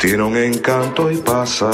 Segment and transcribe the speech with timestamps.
[0.00, 1.70] tiene un encanto y pasa.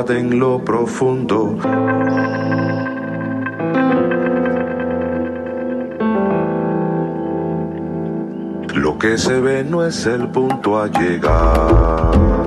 [0.00, 1.54] en lo profundo.
[8.74, 12.41] Lo que se ve no es el punto a llegar.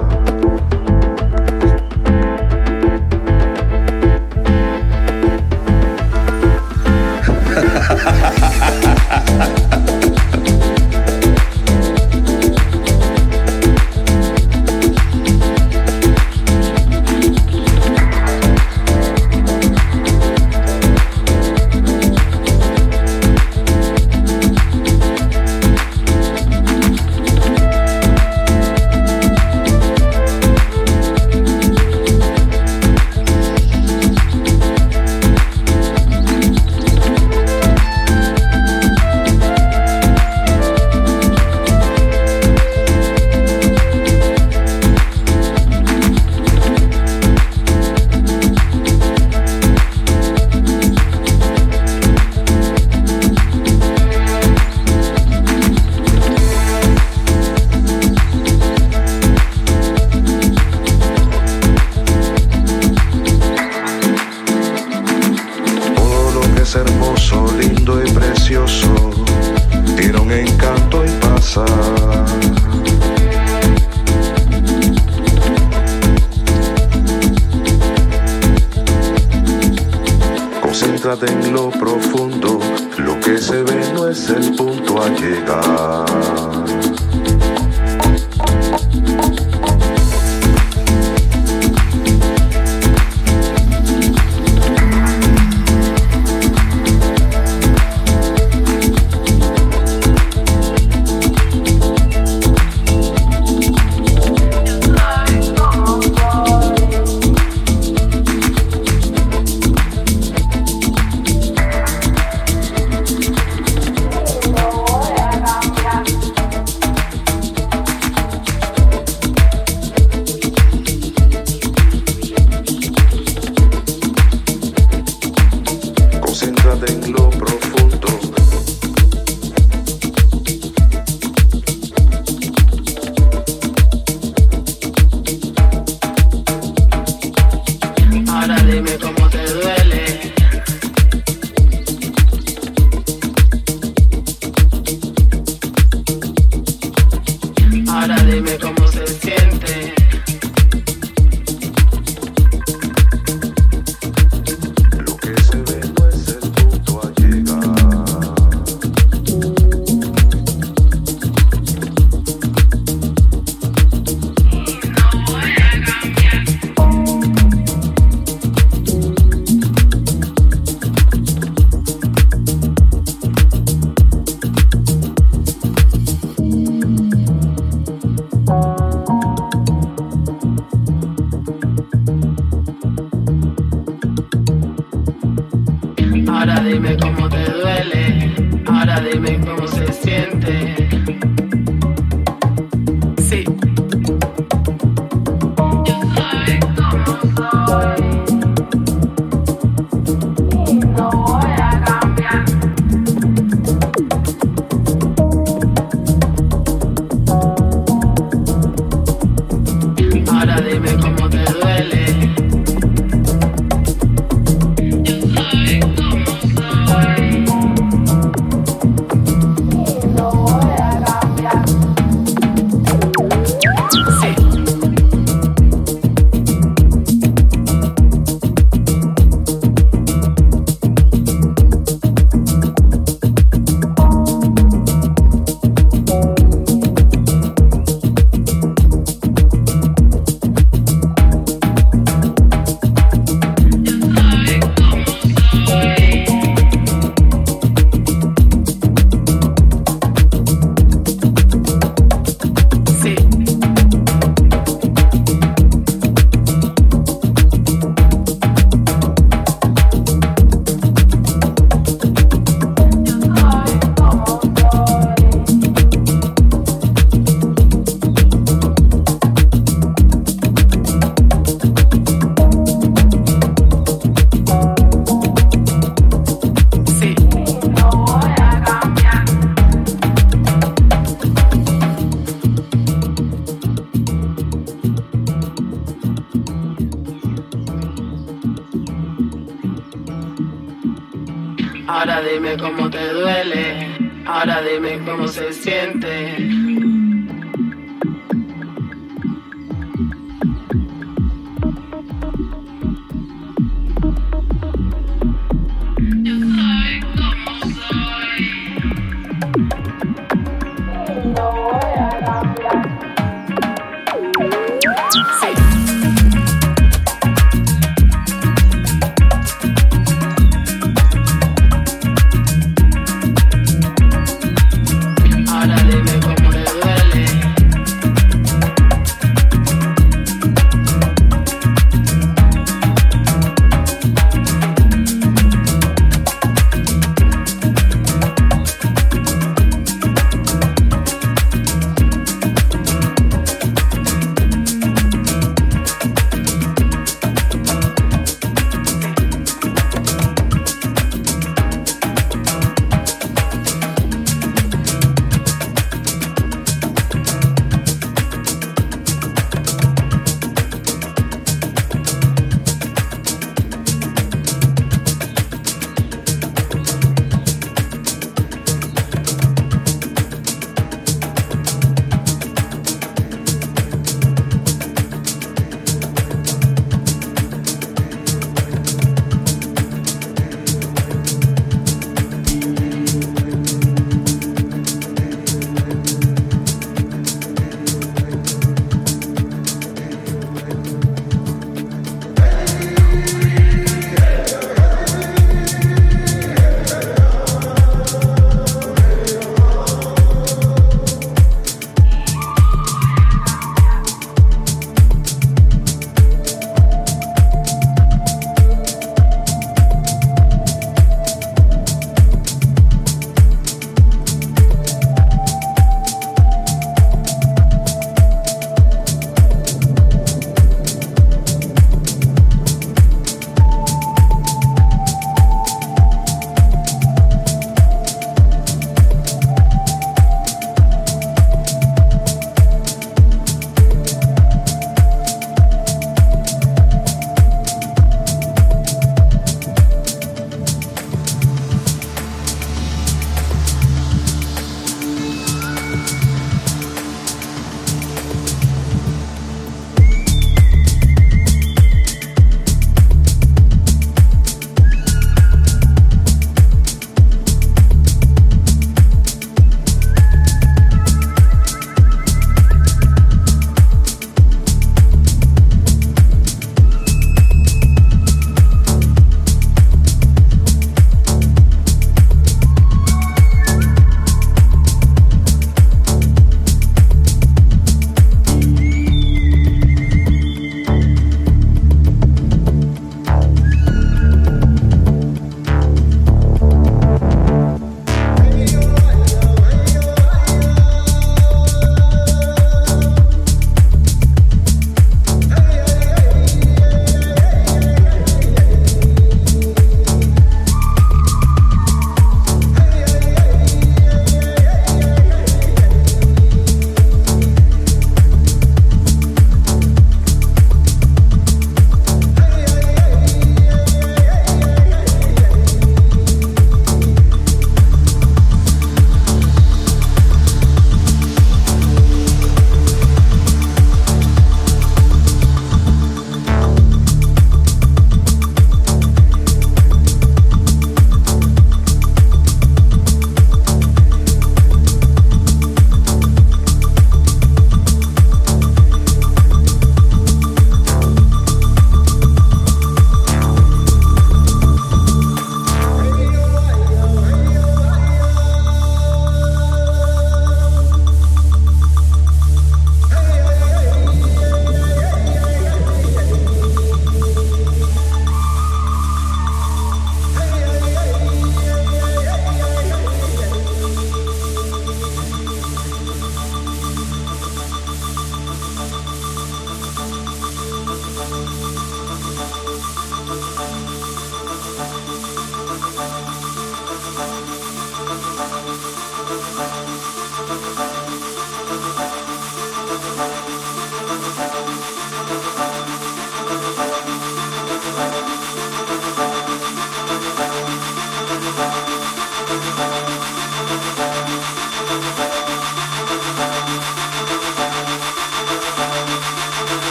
[294.75, 296.44] dime cómo se siente.